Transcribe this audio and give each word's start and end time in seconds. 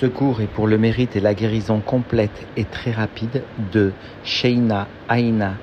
Ce 0.00 0.06
cours 0.06 0.40
est 0.40 0.48
pour 0.48 0.66
le 0.66 0.76
mérite 0.76 1.14
et 1.14 1.20
la 1.20 1.34
guérison 1.34 1.78
complète 1.80 2.46
et 2.56 2.64
très 2.64 2.90
rapide 2.90 3.44
de 3.72 3.92
Sheina 4.24 4.88
Aina 5.08 5.54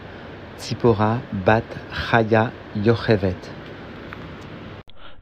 Tzipora 0.58 1.18
Bat 1.46 1.64
Chaya 1.92 2.52
Yochevet. 2.78 3.36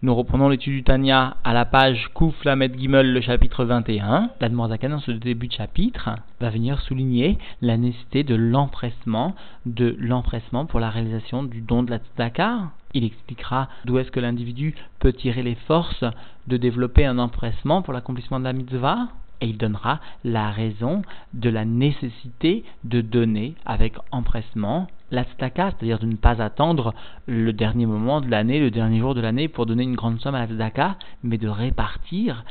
Nous 0.02 0.16
reprenons 0.16 0.48
l'étude 0.48 0.76
du 0.76 0.84
Tanya 0.84 1.36
à 1.44 1.52
la 1.52 1.66
page 1.66 2.08
Kouf 2.14 2.46
Lamed 2.46 2.80
Gimel, 2.80 3.12
le 3.12 3.20
chapitre 3.20 3.66
21. 3.66 4.30
La 4.40 4.48
dans 4.48 5.00
ce 5.00 5.12
début 5.12 5.50
de 5.50 5.54
chapitre, 5.54 6.12
va 6.40 6.50
venir 6.50 6.80
souligner 6.80 7.38
la 7.62 7.76
nécessité 7.76 8.24
de 8.24 8.34
l'empressement, 8.34 9.36
de 9.66 9.98
l'empressement 10.00 10.66
pour 10.66 10.80
la 10.80 10.90
réalisation 10.90 11.44
du 11.44 11.60
don 11.60 11.84
de 11.84 11.92
la 11.92 11.98
tzedaka. 11.98 12.72
Il 12.94 13.04
expliquera 13.04 13.68
d'où 13.84 13.98
est-ce 13.98 14.10
que 14.10 14.22
l'individu 14.22 14.74
peut 15.00 15.12
tirer 15.12 15.44
les 15.44 15.56
forces 15.56 16.06
de 16.48 16.56
développer 16.56 17.06
un 17.06 17.20
empressement 17.20 17.82
pour 17.82 17.94
l'accomplissement 17.94 18.40
de 18.40 18.46
la 18.46 18.54
mitzvah. 18.54 19.10
Et 19.42 19.48
il 19.48 19.58
donnera 19.58 20.00
la 20.24 20.52
raison 20.52 21.02
de 21.34 21.50
la 21.50 21.66
nécessité 21.66 22.64
de 22.84 23.02
donner 23.02 23.56
avec 23.66 23.96
empressement 24.12 24.88
la 25.12 25.24
tzedaka, 25.24 25.72
c'est-à-dire 25.72 26.00
de 26.00 26.06
ne 26.06 26.16
pas 26.16 26.42
attendre 26.42 26.94
le 27.26 27.52
dernier 27.54 27.86
moment 27.86 28.22
de 28.22 28.30
l'année, 28.30 28.60
le 28.60 28.72
dernier 28.72 29.00
jour 29.00 29.16
de 29.16 29.22
l'année 29.22 29.48
pour 29.48 29.66
donner 29.66 29.84
une 29.84 29.96
grande 29.96 30.20
somme 30.20 30.36
à 30.36 30.40
la 30.40 30.48
tzedaka, 30.48 30.98
mais 31.24 31.38
de 31.38 31.48
répartir 31.48 32.44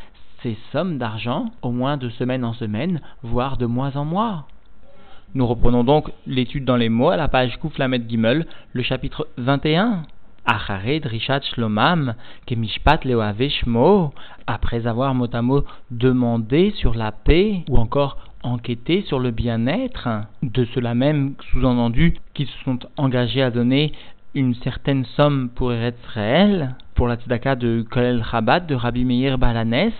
ces 0.42 0.56
sommes 0.72 0.98
d'argent 0.98 1.50
au 1.62 1.70
moins 1.70 1.96
de 1.96 2.08
semaine 2.10 2.44
en 2.44 2.52
semaine, 2.52 3.00
voire 3.22 3.56
de 3.56 3.66
mois 3.66 3.96
en 3.96 4.04
mois. 4.04 4.46
Nous 5.34 5.46
reprenons 5.46 5.84
donc 5.84 6.10
l'étude 6.26 6.64
dans 6.64 6.76
les 6.76 6.88
mots 6.88 7.10
à 7.10 7.16
la 7.16 7.28
page 7.28 7.58
Kouflamet 7.58 8.08
Gimel, 8.08 8.46
le 8.72 8.82
chapitre 8.82 9.28
21. 9.36 10.04
Shlomam, 11.42 12.14
après 14.46 14.86
avoir 14.86 15.14
mot 15.14 15.26
à 15.32 15.42
mot 15.42 15.64
demandé 15.90 16.72
sur 16.76 16.94
la 16.94 17.12
paix, 17.12 17.64
ou 17.68 17.76
encore 17.76 18.16
enquêter 18.42 19.02
sur 19.02 19.18
le 19.18 19.30
bien-être. 19.30 20.08
De 20.42 20.64
ceux-là 20.64 20.94
même, 20.94 21.34
sous-entendu, 21.50 22.16
qui 22.34 22.46
se 22.46 22.64
sont 22.64 22.78
engagés 22.96 23.42
à 23.42 23.50
donner 23.50 23.92
une 24.34 24.54
certaine 24.54 25.04
somme 25.16 25.50
pour 25.54 25.72
Eretz 25.72 25.96
Israël, 26.08 26.76
pour 26.94 27.08
la 27.08 27.16
tzedaka 27.16 27.56
de 27.56 27.84
Kolel 27.90 28.24
Chabad, 28.30 28.66
de 28.66 28.74
Rabbi 28.74 29.04
Meir 29.04 29.38
Balanes, 29.38 29.92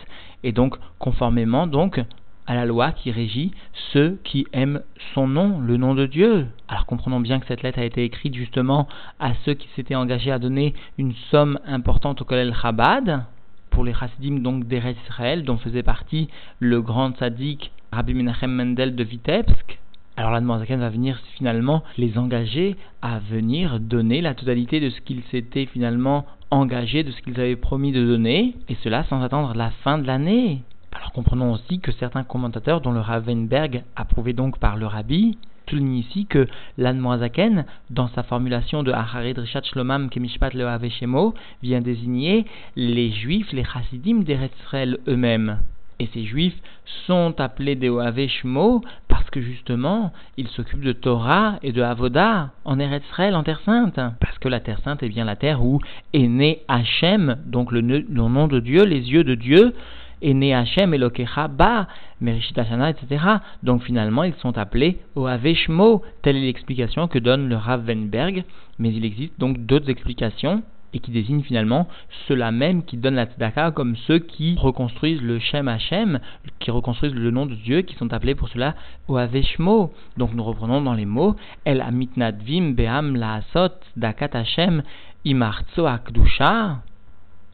et 0.45 0.53
donc 0.53 0.77
conformément 0.99 1.67
donc 1.67 2.01
à 2.49 2.55
la 2.55 2.65
loi 2.65 2.93
qui 2.93 3.13
régit 3.13 3.53
ceux 3.93 4.19
qui 4.25 4.47
aiment 4.55 4.81
son 5.15 5.29
nom, 5.29 5.61
le 5.61 5.77
nom 5.77 5.95
de 5.95 6.07
Dieu. 6.07 6.47
Alors 6.67 6.87
comprenons 6.87 7.21
bien 7.21 7.41
que 7.41 7.47
cette 7.47 7.63
lettre 7.63 7.79
a 7.79 7.85
été 7.85 8.03
écrite 8.03 8.35
justement 8.35 8.89
à 9.21 9.35
ceux 9.45 9.53
qui 9.53 9.69
s'étaient 9.77 9.95
engagés 9.95 10.33
à 10.33 10.39
donner 10.39 10.75
une 10.97 11.13
somme 11.31 11.61
importante 11.67 12.23
au 12.23 12.25
Kolel 12.25 12.55
Chabad, 12.55 13.25
pour 13.69 13.85
les 13.85 13.93
chassidim 13.93 14.39
donc 14.39 14.67
d'Eretz 14.67 14.97
Israël, 15.05 15.45
dont 15.45 15.59
faisait 15.59 15.83
partie 15.83 16.29
le 16.59 16.81
grand 16.81 17.11
tzaddik 17.11 17.71
Rabbi 17.93 18.15
Menachem 18.15 18.51
Mendel 18.51 18.97
de 18.97 19.05
Vitebsk. 19.05 19.79
Alors 20.17 20.31
la 20.31 20.41
Zaken 20.41 20.81
va 20.81 20.89
venir 20.89 21.21
finalement 21.37 21.85
les 21.99 22.17
engager 22.17 22.77
à 23.03 23.19
venir 23.19 23.79
donner 23.79 24.23
la 24.23 24.35
totalité 24.35 24.81
de 24.81 24.89
ce 24.89 25.01
qu'ils 25.03 25.23
s'étaient 25.31 25.67
finalement 25.67 26.25
engagés, 26.51 27.05
de 27.05 27.11
ce 27.11 27.21
qu'ils 27.21 27.39
avaient 27.39 27.57
promis 27.57 27.93
de 27.93 28.05
donner, 28.05 28.55
et 28.71 28.77
cela 28.83 29.05
sans 29.05 29.23
attendre 29.23 29.55
la 29.55 29.71
fin 29.85 29.99
de 29.99 30.07
l'année. 30.07 30.63
Alors 30.99 31.13
comprenons 31.13 31.53
aussi 31.53 31.79
que 31.79 31.93
certains 31.93 32.25
commentateurs, 32.25 32.81
dont 32.81 32.91
le 32.91 32.99
Ravenberg, 32.99 33.85
approuvé 33.95 34.33
donc 34.33 34.59
par 34.59 34.77
le 34.77 34.87
Rabbi, 34.87 35.39
soulignent 35.71 35.95
ici 35.95 36.27
que 36.27 36.49
l'Anmoazaken, 36.77 37.67
dans 37.91 38.09
sa 38.09 38.25
formulation 38.25 38.83
de 38.83 38.91
Acharid 38.91 39.39
Rishat 39.39 39.63
Shlomam 39.63 40.11
Kemishpat 40.11 40.55
Le 40.55 40.67
Haveshemo, 40.67 41.35
vient 41.63 41.81
désigner 41.81 42.47
les 42.75 43.13
Juifs, 43.13 43.53
les 43.53 43.65
Chassidim 43.65 44.25
d'Eretzrel 44.25 44.99
eux-mêmes. 45.07 45.59
Et 46.01 46.09
ces 46.15 46.25
juifs 46.25 46.59
sont 47.07 47.35
appelés 47.39 47.75
des 47.75 47.89
Oaveshmo 47.89 48.83
parce 49.09 49.29
que 49.31 49.41
justement, 49.41 50.13
ils 50.37 50.47
s'occupent 50.49 50.85
de 50.85 50.93
Torah 50.93 51.59
et 51.65 51.73
de 51.73 51.83
Avoda 51.83 52.51
en 52.65 52.79
Eretzrel, 52.79 53.35
en 53.35 53.43
Terre 53.43 53.61
Sainte. 53.65 53.99
Parce 54.21 54.39
que 54.39 54.49
la 54.49 54.61
Terre 54.61 54.79
Sainte 54.85 55.03
est 55.03 55.09
bien 55.09 55.25
la 55.25 55.35
terre 55.35 55.65
où 55.65 55.81
est 56.13 56.29
né 56.29 56.63
Hachem, 56.69 57.39
donc 57.47 57.73
le, 57.73 57.81
nom 57.81 58.47
de 58.47 58.61
Dieu, 58.61 58.85
les 58.85 59.11
yeux 59.11 59.25
de 59.25 59.35
Dieu, 59.35 59.75
est 60.23 60.35
né 60.35 60.55
Hachem, 60.55 60.95
Elokecha, 60.95 61.49
Ba, 61.49 61.89
Merishit 62.21 62.55
etc. 62.59 63.25
Donc 63.63 63.83
finalement, 63.83 64.25
ils 64.25 64.35
sont 64.35 64.57
appelés 64.59 64.99
Oaveshmo. 65.15 66.03
Telle 66.23 66.37
est 66.37 66.47
l'explication 66.47 67.09
que 67.09 67.19
donne 67.19 67.49
le 67.49 67.57
Rav 67.57 67.85
Weinberg. 67.87 68.45
Mais 68.79 68.93
il 68.93 69.05
existe 69.05 69.39
donc 69.39 69.59
d'autres 69.59 69.91
explications 69.91 70.63
et 70.95 71.01
qui 71.01 71.11
désigne 71.11 71.43
finalement 71.43 71.87
ceux-là 72.27 72.51
même 72.51 72.83
qui 72.83 72.97
donnent 72.97 73.17
la 73.17 73.27
tzedaka 73.27 73.73
comme 73.73 73.97
ceux 74.07 74.19
qui 74.19 74.57
reconstruisent 74.59 75.21
le 75.21 75.39
Shem 75.39 75.69
Hashem, 75.69 76.19
qui 76.61 76.71
reconstruisent 76.71 77.15
le 77.15 77.31
nom 77.31 77.47
de 77.47 77.55
Dieu, 77.55 77.83
qui 77.83 77.95
sont 77.97 78.13
appelés 78.13 78.35
pour 78.35 78.49
cela 78.49 78.75
Oaveshmo. 79.09 79.93
Donc 80.17 80.35
nous 80.35 80.45
reprenons 80.45 80.81
dans 80.81 80.95
les 80.95 81.07
mots 81.07 81.37
El 81.65 81.83
Amitnadvim 81.83 82.73
Be'am 82.73 83.17
Laasot 83.17 83.75
Dakat 83.97 84.31
Hashem 84.33 84.83
Imartso 85.25 85.87
Akdusha 85.87 86.79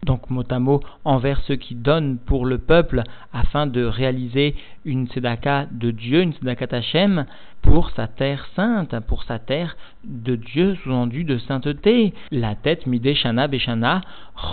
donc 0.04 0.30
mot 0.30 0.44
à 0.50 0.58
mot 0.58 0.80
envers 1.04 1.40
ceux 1.42 1.56
qui 1.56 1.74
donnent 1.74 2.18
pour 2.18 2.46
le 2.46 2.58
peuple 2.58 3.02
afin 3.32 3.66
de 3.66 3.84
réaliser 3.84 4.54
une 4.84 5.06
tzedaka 5.06 5.66
de 5.72 5.90
Dieu, 5.90 6.22
une 6.22 6.32
tzedaka 6.32 6.66
tachem 6.66 7.26
pour 7.62 7.90
sa 7.90 8.06
terre 8.06 8.46
sainte, 8.54 8.94
pour 9.08 9.24
sa 9.24 9.38
terre 9.38 9.76
de 10.04 10.36
Dieu, 10.36 10.76
sous-entendu 10.76 11.24
de 11.24 11.38
sainteté. 11.38 12.12
La 12.30 12.54
tête 12.54 12.86
midé 12.86 13.14
shana 13.14 13.48
beshana, 13.48 14.02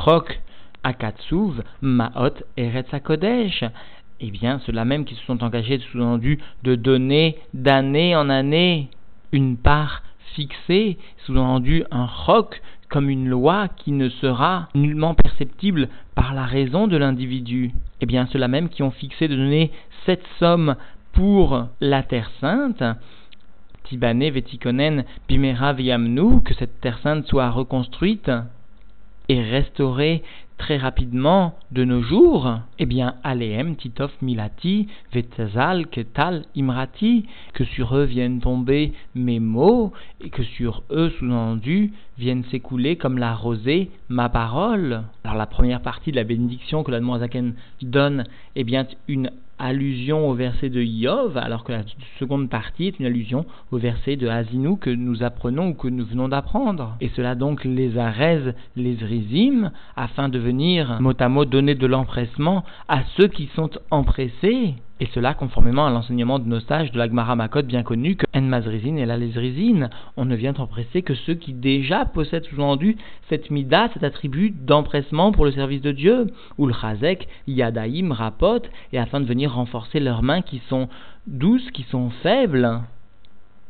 chok 0.06 0.40
akatsuv, 0.84 1.62
maot 1.82 2.36
eretz 2.58 2.92
kodesh. 3.04 3.64
Eh 4.22 4.32
bien, 4.32 4.60
ceux-là 4.60 4.86
même 4.86 5.04
qui 5.04 5.16
se 5.16 5.26
sont 5.26 5.44
engagés, 5.44 5.80
sous-entendu, 5.92 6.40
de 6.64 6.76
donner 6.76 7.38
d'année 7.54 8.16
en 8.16 8.30
année 8.30 8.90
une 9.32 9.58
part 9.58 10.04
fixée, 10.36 10.98
sous-entendu 11.26 11.84
un 11.92 12.08
chok, 12.26 12.62
comme 12.91 13.09
une 13.09 13.28
loi 13.28 13.69
qui 13.69 13.94
ne 13.94 14.09
sera 14.09 14.68
nullement 14.75 15.16
perceptible 15.16 15.88
par 16.13 16.34
la 16.34 16.46
raison 16.46 16.88
de 16.88 16.97
l'individu. 16.97 17.72
Eh 18.02 18.06
bien, 18.06 18.28
ceux-là 18.28 18.50
même 18.50 18.68
qui 18.69 18.84
ont 18.84 18.91
fixé 18.91 19.29
de 19.29 19.35
donner 19.35 19.72
cette 20.06 20.28
somme 20.40 20.75
pour 21.13 21.68
la 21.79 22.03
Terre 22.03 22.29
Sainte, 22.41 22.84
Tibane, 23.85 24.29
Vetikonen, 24.29 25.06
Bimera, 25.28 25.72
Viamnu, 25.72 26.41
que 26.44 26.53
cette 26.53 26.81
Terre 26.81 27.00
Sainte 27.00 27.25
soit 27.28 27.50
reconstruite 27.50 28.29
et 29.31 29.42
restaurée 29.42 30.24
très 30.58 30.75
rapidement 30.75 31.56
de 31.72 31.86
nos 31.86 32.02
jours, 32.02 32.59
eh 32.80 32.86
bien, 32.86 33.16
Aleem, 33.24 33.78
Titov, 33.78 34.12
Milati, 34.22 34.90
Vetzal, 35.14 35.88
Ketal, 35.88 36.44
Imrati, 36.53 37.25
que 37.53 37.64
sur 37.64 37.96
eux 37.96 38.03
viennent 38.03 38.41
tomber 38.41 38.91
mes 39.16 39.40
mots, 39.40 39.94
et 40.20 40.30
que 40.30 40.44
sur 40.44 40.84
eux, 40.91 41.14
sous-entendu, 41.18 41.94
viennent 42.18 42.44
s'écouler 42.52 42.97
comme 42.97 43.18
la 43.18 43.34
rosée 43.34 43.90
ma 44.09 44.28
parole. 44.28 45.03
Alors, 45.24 45.38
la 45.38 45.47
première 45.47 45.81
partie 45.81 46.12
de 46.12 46.18
la 46.18 46.25
bénédiction 46.25 46.84
que 46.84 46.91
la 46.91 47.00
donne, 47.81 48.25
eh 48.58 48.66
bien, 48.66 48.86
une 49.08 49.31
allusion 49.62 50.28
au 50.28 50.34
verset 50.34 50.70
de 50.70 50.82
Yov, 50.82 51.38
alors 51.38 51.64
que 51.64 51.72
la 51.72 51.84
seconde 52.20 52.50
partie 52.50 52.88
est 52.88 53.00
une 53.00 53.06
allusion 53.06 53.46
au 53.72 53.78
verset 53.78 54.16
de 54.16 54.28
Hazinou 54.28 54.76
que 54.76 54.90
nous 54.90 55.24
apprenons 55.24 55.70
ou 55.70 55.74
que 55.74 55.88
nous 55.88 56.06
venons 56.06 56.28
d'apprendre. 56.28 56.98
Et 57.00 57.10
cela 57.16 57.36
donc 57.36 57.64
les 57.64 57.98
arrête, 57.98 58.56
les 58.76 58.96
rizim, 58.96 59.72
afin 59.96 60.30
de 60.30 60.40
venir 60.40 61.00
mot 61.00 61.14
à 61.20 61.30
mot 61.30 61.46
donner 61.46 61.76
de 61.76 61.88
l'empressement 61.88 62.64
à 62.88 63.04
ceux 63.16 63.28
qui 63.28 63.50
sont 63.56 63.70
empressés. 63.92 64.76
Et 65.02 65.10
cela 65.16 65.34
conformément 65.34 65.88
à 65.88 65.90
l'enseignement 65.90 66.38
de 66.38 66.48
nos 66.48 66.60
sages 66.60 66.92
de 66.92 67.00
l'Agmara 67.00 67.36
Makot 67.36 67.64
bien 67.64 67.82
connu 67.82 68.18
que 68.18 68.26
En 68.36 68.42
Mazrizin 68.42 68.98
et 68.98 69.08
la 69.08 69.18
Lezrizin, 69.18 69.90
on 70.16 70.26
ne 70.26 70.36
vient 70.36 70.54
empresser 70.54 71.02
que 71.02 71.16
ceux 71.16 71.34
qui 71.34 71.54
déjà 71.54 72.06
possèdent 72.06 72.46
sous-entendu 72.46 72.98
cette 73.28 73.50
mida, 73.50 73.90
cet 73.96 74.04
attribut 74.04 74.52
d'empressement 74.52 75.32
pour 75.32 75.46
le 75.46 75.52
service 75.54 75.82
de 75.82 75.92
Dieu, 75.92 76.28
ou 76.60 76.68
le 76.68 76.74
Chazek, 76.74 77.28
Yadaim, 77.48 78.14
Rapot, 78.14 78.62
et 78.94 79.00
afin 79.00 79.20
de 79.20 79.26
venir 79.26 79.56
renforcer 79.56 80.00
leurs 80.00 80.22
mains 80.22 80.44
qui 80.44 80.62
sont 80.70 80.88
douces, 81.26 81.72
qui 81.72 81.82
sont 81.90 82.12
faibles. 82.22 82.82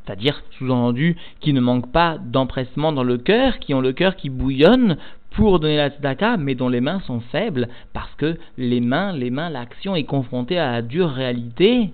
C'est-à-dire 0.04 0.44
sous-entendu 0.58 1.16
qui 1.40 1.54
ne 1.54 1.62
manquent 1.62 1.94
pas 1.94 2.18
d'empressement 2.18 2.92
dans 2.92 3.04
le 3.04 3.18
cœur, 3.18 3.60
qui 3.60 3.74
ont 3.74 3.80
le 3.80 3.94
cœur 3.94 4.18
qui 4.18 4.30
bouillonne 4.30 4.98
pour 5.32 5.60
donner 5.60 5.78
la 5.78 5.90
tzedaka, 5.90 6.38
mais 6.38 6.56
dont 6.56 6.70
les 6.70 6.82
mains 6.82 7.02
sont 7.02 7.22
faibles, 7.32 7.70
parce 7.94 8.14
que 8.16 8.38
les 8.58 8.82
mains, 8.82 9.14
les 9.14 9.30
mains, 9.30 9.50
l'action 9.50 9.96
est 9.96 10.04
confrontée 10.04 10.60
à 10.60 10.72
la 10.72 10.82
dure 10.82 11.10
réalité, 11.10 11.92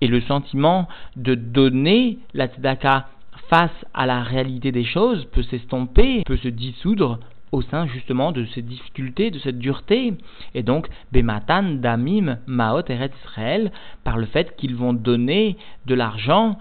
et 0.00 0.08
le 0.08 0.20
sentiment 0.22 0.88
de 1.16 1.34
donner 1.34 2.18
la 2.34 2.48
tzedaka 2.48 3.08
face 3.48 3.84
à 3.92 4.06
la 4.06 4.22
réalité 4.22 4.72
des 4.72 4.84
choses 4.84 5.24
peut 5.32 5.42
s'estomper, 5.42 6.22
peut 6.24 6.36
se 6.36 6.48
dissoudre 6.48 7.18
au 7.52 7.62
sein 7.62 7.86
justement 7.86 8.32
de 8.32 8.44
ces 8.46 8.62
difficultés, 8.62 9.30
de 9.30 9.38
cette 9.38 9.58
dureté. 9.58 10.14
Et 10.54 10.62
donc, 10.62 10.88
Bematan, 11.12 11.76
Damim, 11.76 12.38
Maot 12.46 12.82
et 12.88 12.98
Israël, 13.22 13.70
par 14.02 14.18
le 14.18 14.26
fait 14.26 14.56
qu'ils 14.56 14.74
vont 14.74 14.92
donner 14.92 15.56
de 15.86 15.94
l'argent 15.94 16.58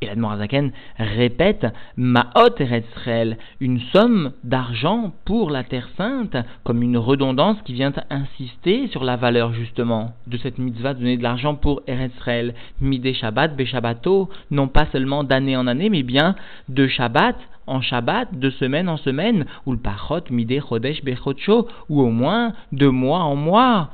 Et 0.00 0.06
la 0.06 0.36
Zaken 0.38 0.70
répète 0.98 1.66
Ma'ot 1.96 2.54
Eretzrel, 2.58 3.36
une 3.60 3.80
somme 3.92 4.32
d'argent 4.44 5.12
pour 5.24 5.50
la 5.50 5.64
Terre 5.64 5.88
Sainte, 5.96 6.36
comme 6.62 6.82
une 6.82 6.96
redondance 6.96 7.56
qui 7.64 7.72
vient 7.72 7.92
insister 8.08 8.86
sur 8.88 9.02
la 9.02 9.16
valeur 9.16 9.52
justement 9.52 10.12
de 10.28 10.36
cette 10.36 10.58
mitzvah 10.58 10.94
de 10.94 11.00
donner 11.00 11.16
de 11.16 11.22
l'argent 11.22 11.56
pour 11.56 11.82
Eretzrel. 11.88 12.54
Midé 12.80 13.12
Shabbat, 13.12 13.56
Beshabbato, 13.56 14.28
non 14.52 14.68
pas 14.68 14.86
seulement 14.92 15.24
d'année 15.24 15.56
en 15.56 15.66
année, 15.66 15.90
mais 15.90 16.04
bien 16.04 16.36
de 16.68 16.86
Shabbat 16.86 17.36
en 17.66 17.80
Shabbat, 17.80 18.38
de 18.38 18.50
semaine 18.50 18.88
en 18.88 18.96
semaine, 18.96 19.46
ou 19.66 19.72
le 19.72 19.78
Parot, 19.78 20.20
Midé 20.30 20.60
Chodesh, 20.60 21.02
Bechocho, 21.04 21.68
ou 21.88 22.00
au 22.00 22.10
moins 22.10 22.52
de 22.72 22.86
mois 22.86 23.20
en 23.20 23.36
mois 23.36 23.90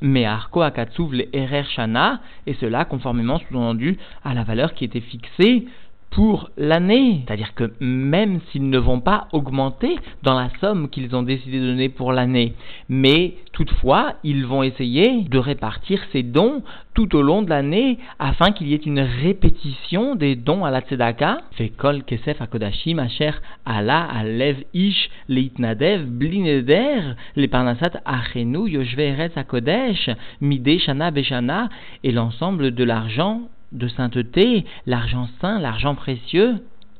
mais 0.00 0.24
Arko 0.24 0.62
Akatsuv 0.62 1.12
le 1.12 1.34
Erer 1.36 1.64
Shana, 1.64 2.20
et 2.46 2.54
cela 2.54 2.84
conformément 2.84 3.38
sous-entendu 3.38 3.98
à 4.24 4.34
la 4.34 4.44
valeur 4.44 4.74
qui 4.74 4.84
était 4.84 5.00
fixée 5.00 5.66
pour 6.10 6.50
l'année. 6.56 7.22
C'est-à-dire 7.26 7.54
que 7.54 7.72
même 7.80 8.40
s'ils 8.50 8.68
ne 8.68 8.78
vont 8.78 9.00
pas 9.00 9.28
augmenter 9.32 9.96
dans 10.22 10.38
la 10.38 10.50
somme 10.60 10.88
qu'ils 10.88 11.14
ont 11.14 11.22
décidé 11.22 11.60
de 11.60 11.66
donner 11.66 11.88
pour 11.88 12.12
l'année, 12.12 12.54
mais 12.88 13.34
toutefois, 13.52 14.14
ils 14.24 14.46
vont 14.46 14.62
essayer 14.62 15.22
de 15.22 15.38
répartir 15.38 16.00
ces 16.12 16.22
dons 16.22 16.62
tout 16.94 17.14
au 17.14 17.22
long 17.22 17.42
de 17.42 17.50
l'année 17.50 17.98
afin 18.18 18.52
qu'il 18.52 18.68
y 18.68 18.74
ait 18.74 18.76
une 18.76 19.00
répétition 19.00 20.14
des 20.14 20.34
dons 20.34 20.64
à 20.64 20.70
la 20.70 20.80
tzedaka. 20.80 21.42
Fekol 21.52 22.02
kesef 22.04 22.40
akodashim 22.40 22.98
asher 22.98 23.32
ala 23.64 24.02
alev 24.02 24.64
ish 24.74 25.10
leitnadev 25.28 26.06
blineder 26.06 27.14
les 27.36 27.48
parnasat 27.48 28.00
achenu 28.04 28.66
yoshve 28.68 29.30
akodesh 29.36 30.10
mide 30.40 30.78
shana 30.78 31.10
beshana 31.10 31.68
et 32.02 32.12
l'ensemble 32.12 32.72
de 32.72 32.84
l'argent 32.84 33.42
de 33.72 33.88
sainteté, 33.88 34.64
l'argent 34.86 35.28
saint, 35.40 35.58
l'argent 35.58 35.94
précieux, 35.94 36.56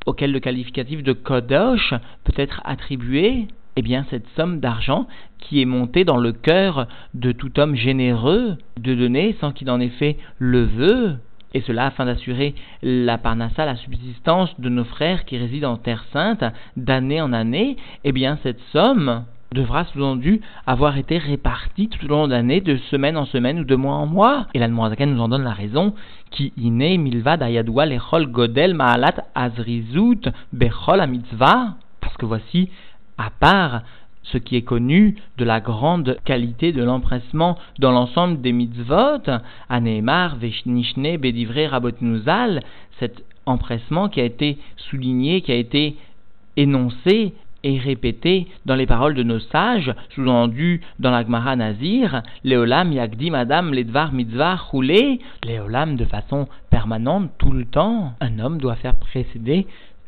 auquel 0.06 0.32
le 0.32 0.40
qualificatif 0.40 1.02
de 1.02 1.12
kodosh 1.12 1.94
peut 2.24 2.32
être 2.36 2.60
attribué, 2.64 3.48
eh 3.76 3.82
bien 3.82 4.06
cette 4.10 4.26
somme 4.36 4.60
d'argent 4.60 5.06
qui 5.38 5.60
est 5.60 5.66
montée 5.66 6.04
dans 6.04 6.16
le 6.16 6.32
cœur 6.32 6.88
de 7.14 7.32
tout 7.32 7.60
homme 7.60 7.74
généreux 7.74 8.56
de 8.80 8.94
donner 8.94 9.36
sans 9.40 9.52
qu'il 9.52 9.70
en 9.70 9.80
ait 9.80 9.88
fait 9.88 10.16
le 10.38 10.64
vœu, 10.64 11.16
et 11.54 11.60
cela 11.62 11.86
afin 11.86 12.04
d'assurer 12.04 12.54
la 12.82 13.18
parnassa, 13.18 13.64
la 13.64 13.76
subsistance 13.76 14.58
de 14.60 14.68
nos 14.68 14.84
frères 14.84 15.24
qui 15.24 15.38
résident 15.38 15.72
en 15.72 15.76
Terre 15.76 16.04
Sainte 16.12 16.44
d'année 16.76 17.20
en 17.20 17.32
année, 17.32 17.76
eh 18.04 18.12
bien 18.12 18.38
cette 18.42 18.60
somme 18.72 19.24
devra 19.52 19.84
sous-entendu 19.84 20.40
avoir 20.66 20.96
été 20.98 21.18
répartie 21.18 21.88
tout 21.88 22.04
au 22.04 22.08
long 22.08 22.26
de 22.26 22.32
l'année, 22.32 22.60
de 22.60 22.76
semaine 22.90 23.16
en 23.16 23.24
semaine 23.26 23.60
ou 23.60 23.64
de 23.64 23.76
mois 23.76 23.94
en 23.94 24.06
mois. 24.06 24.46
Et 24.54 24.58
la 24.58 24.68
nous 24.68 25.20
en 25.20 25.28
donne 25.28 25.44
la 25.44 25.52
raison 25.52 25.94
qui 26.30 26.52
iné 26.56 26.98
ayadwa 27.24 27.86
lechol 27.86 28.26
godel 28.26 28.74
maalat 28.74 29.24
azrizut 29.34 30.28
bechol 30.52 31.06
mitzvah. 31.06 31.76
Parce 32.00 32.16
que 32.16 32.26
voici, 32.26 32.70
à 33.16 33.30
part 33.30 33.82
ce 34.22 34.36
qui 34.38 34.56
est 34.56 34.62
connu 34.62 35.16
de 35.38 35.44
la 35.44 35.60
grande 35.60 36.18
qualité 36.24 36.72
de 36.72 36.82
l'empressement 36.82 37.56
dans 37.78 37.92
l'ensemble 37.92 38.42
des 38.42 38.52
mitzvot, 38.52 39.22
aneemar 39.70 40.36
veshnishne 40.36 41.16
bedivre 41.16 41.70
rabotnuzal, 41.70 42.60
cet 42.98 43.24
empressement 43.46 44.10
qui 44.10 44.20
a 44.20 44.24
été 44.24 44.58
souligné, 44.76 45.40
qui 45.40 45.52
a 45.52 45.56
été 45.56 45.96
énoncé 46.56 47.32
et 47.64 47.78
répété 47.78 48.46
dans 48.66 48.74
les 48.74 48.86
paroles 48.86 49.14
de 49.14 49.22
nos 49.22 49.38
sages, 49.38 49.94
sous-entendu 50.14 50.80
dans 50.98 51.10
la 51.10 51.24
Gemara 51.24 51.56
Nazir, 51.56 52.22
Léolam 52.44 52.92
Yagdi 52.92 53.30
Madame 53.30 53.74
Ledvar 53.74 54.12
Mitzvah 54.12 54.56
Roulé, 54.56 55.20
Léolam 55.44 55.96
de 55.96 56.04
façon 56.04 56.48
permanente, 56.70 57.30
tout 57.38 57.52
le 57.52 57.64
temps. 57.64 58.12
Un 58.20 58.38
homme 58.38 58.58
doit 58.58 58.76
faire 58.76 58.94
précéder 58.94 59.66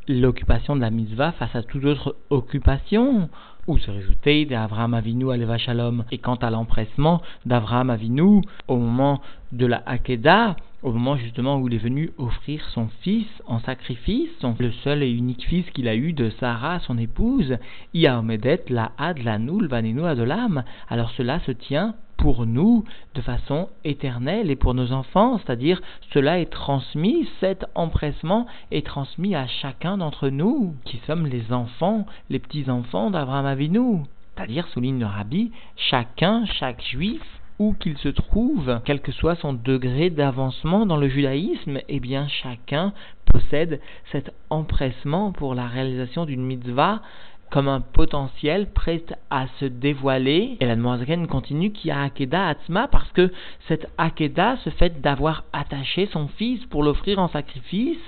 l'occupation 0.08 0.76
de 0.76 0.80
la 0.80 0.90
mitzvah 0.90 1.32
face 1.32 1.54
à 1.54 1.62
toute 1.62 1.84
autre 1.84 2.16
occupation, 2.30 3.28
ou 3.66 3.78
se 3.78 3.90
résulter 3.90 4.46
d'Avraham 4.46 4.94
Avinu 4.94 5.30
à 5.30 5.36
l'Eva 5.36 5.58
Shalom? 5.58 6.04
Et 6.10 6.18
quant 6.18 6.36
à 6.36 6.50
l'empressement 6.50 7.22
d'Avraham 7.46 7.90
Avinu 7.90 8.42
au 8.66 8.76
moment 8.76 9.20
de 9.52 9.66
la 9.66 9.82
Hakeda, 9.86 10.56
au 10.82 10.92
moment 10.92 11.16
justement 11.16 11.58
où 11.58 11.68
il 11.68 11.74
est 11.74 11.78
venu 11.78 12.10
offrir 12.18 12.64
son 12.72 12.88
fils 13.02 13.26
en 13.46 13.60
sacrifice, 13.60 14.30
son, 14.40 14.54
le 14.58 14.72
seul 14.72 15.02
et 15.02 15.10
unique 15.10 15.46
fils 15.46 15.68
qu'il 15.70 15.88
a 15.88 15.94
eu 15.94 16.12
de 16.12 16.30
Sarah, 16.40 16.80
son 16.80 16.98
épouse, 16.98 17.56
Iaomedet 17.94 18.64
la 18.68 18.92
ad 18.98 19.18
la 19.18 19.38
nul 19.38 19.66
vanenu 19.66 20.04
adolam, 20.04 20.64
alors 20.88 21.10
cela 21.10 21.40
se 21.40 21.52
tient 21.52 21.94
pour 22.16 22.44
nous 22.44 22.84
de 23.14 23.22
façon 23.22 23.68
éternelle 23.84 24.50
et 24.50 24.56
pour 24.56 24.74
nos 24.74 24.92
enfants, 24.92 25.38
c'est-à-dire 25.38 25.80
cela 26.12 26.38
est 26.38 26.50
transmis, 26.50 27.26
cet 27.40 27.64
empressement 27.74 28.46
est 28.70 28.86
transmis 28.86 29.34
à 29.34 29.46
chacun 29.46 29.98
d'entre 29.98 30.28
nous, 30.28 30.74
qui 30.84 30.98
sommes 31.06 31.26
les 31.26 31.52
enfants, 31.52 32.06
les 32.28 32.38
petits-enfants 32.38 33.10
d'Abraham 33.10 33.46
Avinu. 33.46 34.02
C'est-à-dire, 34.36 34.68
souligne 34.68 35.00
le 35.00 35.06
rabbi, 35.06 35.50
chacun, 35.76 36.44
chaque 36.46 36.82
juif 36.82 37.22
où 37.60 37.74
qu'il 37.74 37.98
se 37.98 38.08
trouve, 38.08 38.80
quel 38.86 39.02
que 39.02 39.12
soit 39.12 39.36
son 39.36 39.52
degré 39.52 40.08
d'avancement 40.08 40.86
dans 40.86 40.96
le 40.96 41.08
judaïsme, 41.10 41.80
eh 41.88 42.00
bien 42.00 42.26
chacun 42.26 42.94
possède 43.26 43.80
cet 44.10 44.32
empressement 44.48 45.30
pour 45.30 45.54
la 45.54 45.68
réalisation 45.68 46.24
d'une 46.24 46.42
mitzvah 46.42 47.02
comme 47.50 47.68
un 47.68 47.80
potentiel 47.80 48.70
prêt 48.72 49.02
à 49.30 49.46
se 49.58 49.64
dévoiler. 49.64 50.56
Et 50.60 50.66
la 50.66 50.76
Noazaken 50.76 51.26
continue 51.26 51.72
qui 51.72 51.90
a 51.90 52.02
Akeda 52.02 52.48
Atzma 52.48 52.88
parce 52.88 53.10
que 53.12 53.32
cette 53.68 53.88
Akeda, 53.98 54.56
ce 54.64 54.70
fait 54.70 55.00
d'avoir 55.00 55.44
attaché 55.52 56.08
son 56.12 56.28
fils 56.28 56.64
pour 56.66 56.82
l'offrir 56.82 57.18
en 57.18 57.28
sacrifice, 57.28 57.98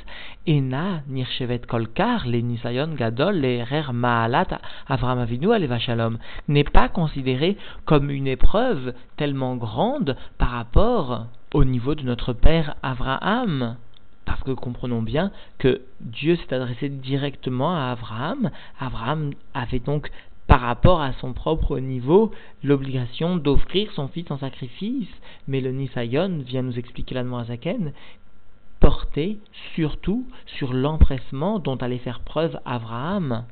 Ena 0.47 1.03
Nirchevet 1.09 1.61
Kolkar, 1.61 2.27
les 2.27 2.43
Nisayon 2.43 2.95
Gadol, 2.95 3.37
les 3.37 3.63
Rer 3.63 3.93
Maalat 3.93 4.61
Avram 4.89 5.19
Avinu 5.19 5.53
Aleva 5.53 5.79
n'est 6.49 6.65
pas 6.65 6.89
considéré 6.89 7.57
comme 7.85 8.11
une 8.11 8.27
épreuve 8.27 8.95
tellement 9.17 9.57
grande 9.57 10.17
par 10.39 10.51
rapport 10.51 11.27
au 11.55 11.65
niveau 11.65 11.95
de 11.95 12.03
notre 12.03 12.33
père 12.33 12.77
Abraham. 12.83 13.77
Parce 14.25 14.43
que 14.43 14.53
comprenons 14.53 15.03
bien 15.03 15.33
que 15.59 15.83
Dieu 16.01 16.37
s'est 16.37 16.55
adressé 16.55 16.89
directement 16.89 17.75
à 17.75 17.91
Abraham. 17.91 18.51
Abraham 18.79 19.33
avait 19.55 19.81
donc, 19.81 20.11
par 20.47 20.61
rapport 20.61 21.01
à 21.01 21.13
son 21.15 21.33
propre 21.33 21.79
niveau, 21.79 22.33
l'obligation 22.63 23.37
d'offrir 23.37 23.91
son 23.93 24.09
fils 24.09 24.31
en 24.31 24.39
sacrifice. 24.39 25.09
Mais 25.49 25.61
le 25.61 25.73
Nisayon 25.73 26.43
vient 26.47 26.63
nous 26.63 26.79
expliquer 26.79 27.15
la 27.15 27.45
Zaken 27.45 27.93
porté 28.83 29.39
surtout 29.77 30.27
sur 30.59 30.73
l'empressement 30.73 31.61
dont 31.61 31.77
allait 31.77 31.99
faire 31.99 32.19
preuve 32.19 32.59
Abraham. 32.65 33.45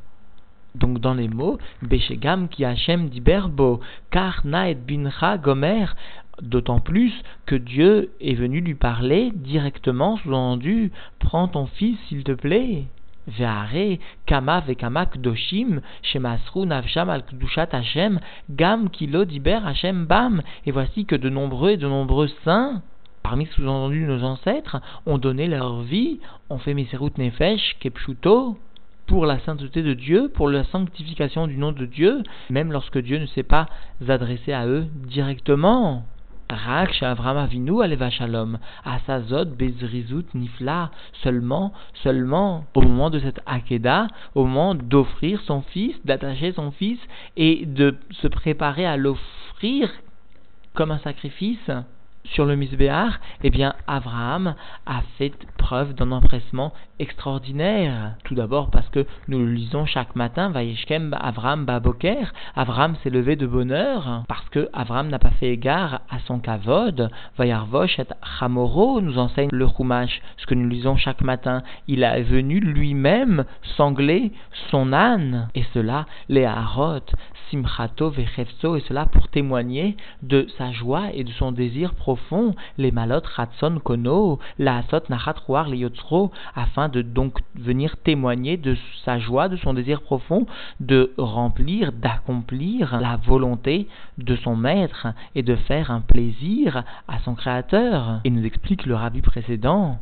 Donc 0.75 0.99
dans 0.99 1.15
les 1.15 1.29
mots, 1.29 1.59
Beshegam 1.83 2.49
ki 2.49 2.65
Hashem 2.65 3.09
diberbo, 3.11 3.81
kar 4.11 4.41
naet 4.45 4.85
bincha 4.87 5.37
gomer, 5.39 5.95
D'autant 6.43 6.81
plus 6.81 7.13
que 7.45 7.55
Dieu 7.55 8.11
est 8.21 8.35
venu 8.35 8.61
lui 8.61 8.75
parler 8.75 9.31
directement, 9.35 10.17
sous-entendu, 10.19 10.91
prends 11.19 11.49
ton 11.49 11.67
fils 11.67 11.99
s'il 12.09 12.25
te 12.25 12.33
plaît. 12.33 12.85
Ve'are 13.29 13.99
kama 14.25 14.61
ve'kama 14.61 15.07
kdoshim 15.07 15.83
shemasru 16.03 16.65
navsham 16.67 17.11
al 17.11 17.23
kdushat 17.23 17.69
Hashem 17.73 18.19
gam 18.49 18.89
kilo 18.89 19.25
diber 19.25 19.61
Hashem 19.67 20.07
bam. 20.07 20.43
Et 20.65 20.73
voici 20.73 21.05
que 21.05 21.15
de 21.15 21.29
nombreux 21.29 21.73
et 21.73 21.77
de 21.77 21.87
nombreux 21.87 22.29
saints, 22.45 22.83
parmi 23.23 23.45
sous-entendus 23.47 24.07
nos 24.07 24.25
ancêtres, 24.25 24.81
ont 25.05 25.19
donné 25.19 25.47
leur 25.47 25.83
vie, 25.83 26.21
ont 26.49 26.59
fait 26.59 26.75
miserut 26.75 27.13
nefesh 27.19 27.77
kepshuto 27.81 28.59
pour 29.07 29.27
la 29.27 29.39
sainteté 29.41 29.83
de 29.83 29.93
Dieu, 29.93 30.31
pour 30.33 30.49
la 30.49 30.65
sanctification 30.65 31.47
du 31.47 31.57
nom 31.57 31.73
de 31.73 31.85
Dieu, 31.85 32.23
même 32.49 32.73
lorsque 32.73 32.99
Dieu 32.99 33.19
ne 33.19 33.27
s'est 33.27 33.43
pas 33.43 33.69
adressé 34.09 34.53
à 34.53 34.67
eux 34.67 34.87
directement. 35.07 36.05
Rak 36.51 37.03
Avram 37.03 37.37
Avinu 37.37 37.81
Aleva 37.83 38.11
Shalom, 38.11 38.59
Asazot 38.85 39.47
Bezrizut 39.47 40.27
Nifla, 40.35 40.91
seulement, 41.23 41.73
seulement 42.03 42.65
au 42.75 42.83
moment 42.83 43.11
de 43.11 43.19
cette 43.19 43.41
Akeda, 43.47 44.09
au 44.35 44.45
moment 44.45 44.75
d'offrir 44.75 45.41
son 45.43 45.63
fils, 45.63 45.95
d'attacher 46.05 46.53
son 46.53 46.71
fils 46.71 46.99
et 47.37 47.67
de 47.67 47.97
se 48.11 48.29
préparer 48.29 48.87
à 48.87 48.97
l'offrir 48.97 49.91
comme 50.75 50.91
un 50.91 50.99
sacrifice, 50.99 51.71
sur 52.25 52.45
le 52.45 52.57
Misbéar, 52.57 53.19
eh 53.43 53.51
bien, 53.51 53.75
Abraham 53.87 54.55
a 54.87 55.03
fait 55.19 55.33
preuve 55.59 55.95
d'un 55.95 56.13
empressement 56.13 56.73
extraordinaire. 56.99 58.15
Tout 58.25 58.35
d'abord 58.35 58.71
parce 58.71 58.89
que 58.91 59.07
nous 59.29 59.39
le 59.39 59.53
lisons 59.53 59.87
chaque 59.87 60.15
matin, 60.15 60.51
Vayeshkem 60.51 61.17
Avraham 61.19 61.65
Baboker. 61.65 62.33
Abraham 62.55 62.95
s'est 62.97 63.11
levé 63.11 63.37
de 63.37 63.47
bonheur 63.47 64.25
parce 64.29 64.49
que 64.51 64.69
Abraham 64.73 65.09
n'a 65.09 65.19
pas 65.19 65.31
fait 65.31 65.51
égard 65.51 66.03
à 66.11 66.19
son 66.27 66.39
kavod. 66.39 67.11
Vayarvosh 67.39 67.99
et 67.99 68.07
Chamoro 68.39 69.01
nous 69.01 69.19
enseigne 69.19 69.49
le 69.53 69.67
Chumash, 69.69 70.21
ce 70.37 70.47
que 70.47 70.55
nous 70.55 70.69
lisons 70.69 70.97
chaque 70.97 71.23
matin. 71.23 71.63
Il 71.89 72.03
est 72.03 72.23
venu 72.23 72.61
lui-même 72.61 73.45
sangler 73.77 74.33
son 74.71 74.93
âne. 74.93 75.49
Et 75.55 75.65
cela, 75.75 76.07
les 76.29 76.45
Harot, 76.45 77.01
simchato 77.51 78.13
et 78.13 78.81
cela 78.89 79.07
pour 79.07 79.29
témoigner 79.29 79.97
de 80.23 80.47
sa 80.57 80.73
joie 80.73 81.13
et 81.13 81.25
de 81.25 81.33
son 81.33 81.53
désir 81.53 81.95
profond, 81.95 82.55
les 82.79 82.91
malot 82.91 83.23
ratson 83.37 83.81
kono, 83.83 84.39
la 84.59 84.79
asot 84.79 85.03
nachat 85.09 85.37
ruar 85.47 85.75
yotzro, 85.75 86.31
afin 86.55 86.89
de 86.89 87.03
donc 87.03 87.39
venir 87.55 87.97
témoigner 87.99 88.57
de 88.57 88.77
sa 89.05 89.19
joie, 89.19 89.49
de 89.49 89.57
son 89.57 89.75
désir 89.75 90.03
profond, 90.03 90.47
de 90.81 91.13
remplir, 91.19 91.93
d'accomplir 91.93 93.01
la 93.01 93.17
volonté 93.17 93.89
de 94.19 94.37
son 94.37 94.57
maître 94.57 95.09
et 95.35 95.43
de 95.43 95.57
faire 95.57 95.91
un 95.91 96.01
plaisir 96.01 96.85
à 97.09 97.19
son 97.21 97.35
créateur. 97.35 98.21
Et 98.25 98.31
nous 98.31 98.45
explique 98.45 98.87
le 98.87 98.95
rabbi 98.95 99.21
précédent 99.23 99.99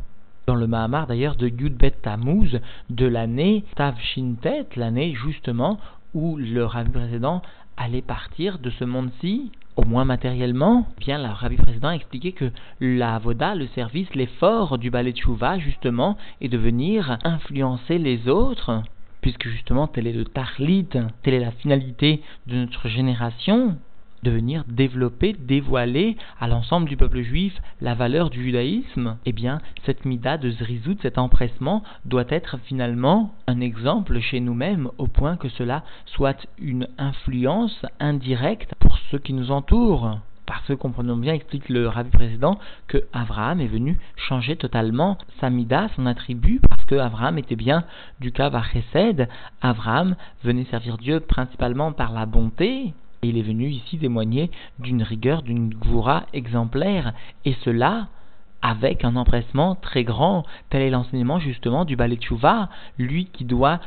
dans 0.46 0.54
le 0.54 0.66
Mahamar 0.66 1.06
d'ailleurs 1.06 1.36
de 1.36 1.46
Yudbet 1.46 1.90
Tammuz 2.02 2.58
de 2.88 3.06
l'année 3.06 3.64
Tav 3.76 3.94
Shintet, 4.00 4.66
l'année 4.76 5.14
justement 5.14 5.78
où 6.14 6.36
le 6.36 6.64
rabbi 6.64 6.90
précédent 6.90 7.42
allait 7.76 8.02
partir 8.02 8.58
de 8.58 8.70
ce 8.70 8.84
monde-ci, 8.84 9.52
au 9.76 9.84
moins 9.84 10.04
matériellement, 10.04 10.88
bien 10.98 11.18
le 11.18 11.32
rabbi 11.32 11.56
précédent 11.56 11.88
a 11.88 11.94
expliqué 11.94 12.32
que 12.32 12.50
la 12.80 13.18
voda, 13.18 13.54
le 13.54 13.68
service, 13.68 14.12
l'effort 14.14 14.78
du 14.78 14.90
ballet 14.90 15.12
de 15.12 15.18
Chouva, 15.18 15.58
justement, 15.58 16.16
est 16.40 16.48
de 16.48 16.58
venir 16.58 17.18
influencer 17.22 17.98
les 17.98 18.28
autres, 18.28 18.82
puisque 19.20 19.48
justement 19.48 19.86
tel 19.86 20.06
est 20.06 20.12
le 20.12 20.24
tarlit, 20.24 20.86
telle 20.86 21.34
est 21.34 21.38
la 21.38 21.52
finalité 21.52 22.22
de 22.46 22.56
notre 22.56 22.88
génération, 22.88 23.76
de 24.22 24.30
venir 24.30 24.64
développer, 24.66 25.32
dévoiler 25.32 26.16
à 26.40 26.48
l'ensemble 26.48 26.88
du 26.88 26.96
peuple 26.96 27.22
juif 27.22 27.54
la 27.80 27.94
valeur 27.94 28.30
du 28.30 28.42
judaïsme, 28.42 29.16
eh 29.26 29.32
bien, 29.32 29.60
cette 29.84 30.04
mida 30.04 30.38
de 30.38 30.50
Zrizout, 30.50 30.98
cet 31.02 31.18
empressement, 31.18 31.82
doit 32.04 32.24
être 32.28 32.58
finalement 32.64 33.34
un 33.46 33.60
exemple 33.60 34.18
chez 34.20 34.40
nous-mêmes, 34.40 34.90
au 34.98 35.06
point 35.06 35.36
que 35.36 35.48
cela 35.48 35.82
soit 36.06 36.46
une 36.58 36.88
influence 36.98 37.84
indirecte 38.00 38.74
pour 38.78 38.98
ceux 39.10 39.18
qui 39.18 39.32
nous 39.32 39.50
entourent. 39.50 40.18
Parce 40.46 40.64
que, 40.66 40.72
comprenons 40.72 41.16
bien, 41.16 41.34
explique 41.34 41.68
le 41.68 41.88
rabbi 41.88 42.08
précédent, 42.08 42.58
que 42.86 43.04
Abraham 43.12 43.60
est 43.60 43.66
venu 43.66 43.98
changer 44.16 44.56
totalement 44.56 45.18
sa 45.40 45.50
mida, 45.50 45.88
son 45.94 46.06
attribut, 46.06 46.58
parce 46.70 46.86
que 46.86 46.94
Abraham 46.94 47.36
était 47.36 47.54
bien 47.54 47.84
du 48.18 48.32
cas 48.32 48.50
Chesed. 48.72 49.28
Abraham 49.60 50.16
venait 50.42 50.64
servir 50.64 50.96
Dieu 50.96 51.20
principalement 51.20 51.92
par 51.92 52.12
la 52.12 52.24
bonté, 52.24 52.94
il 53.22 53.38
est 53.38 53.42
venu 53.42 53.68
ici 53.68 53.98
témoigner 53.98 54.50
d'une 54.78 55.02
rigueur, 55.02 55.42
d'une 55.42 55.74
goura 55.74 56.26
exemplaire, 56.32 57.12
et 57.44 57.54
cela 57.64 58.08
avec 58.62 59.04
un 59.04 59.16
empressement 59.16 59.74
très 59.76 60.04
grand. 60.04 60.44
Tel 60.70 60.82
est 60.82 60.90
l'enseignement 60.90 61.38
justement 61.38 61.84
du 61.84 61.96
Ballet 61.96 62.18
Chouva, 62.20 62.68
lui 62.98 63.26
qui 63.26 63.44
doit 63.44 63.80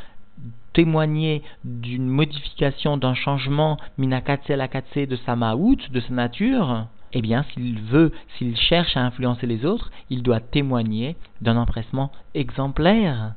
témoigner 0.73 1.43
d'une 1.63 2.07
modification, 2.07 2.97
d'un 2.97 3.13
changement 3.13 3.77
minakatse 3.97 4.47
lakatse 4.49 5.07
de 5.07 5.17
sa 5.25 5.35
maout, 5.35 5.77
de 5.91 5.99
sa 5.99 6.13
nature, 6.13 6.87
eh 7.13 7.21
bien, 7.21 7.43
s'il 7.53 7.79
veut, 7.81 8.11
s'il 8.37 8.55
cherche 8.55 8.95
à 8.95 9.05
influencer 9.05 9.45
les 9.45 9.65
autres, 9.65 9.91
il 10.09 10.23
doit 10.23 10.39
témoigner 10.39 11.17
d'un 11.41 11.57
empressement 11.57 12.11
exemplaire. 12.33 13.33